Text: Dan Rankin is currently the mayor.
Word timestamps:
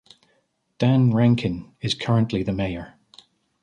Dan 0.79 1.11
Rankin 1.13 1.75
is 1.79 1.93
currently 1.93 2.41
the 2.41 2.53
mayor. 2.53 2.95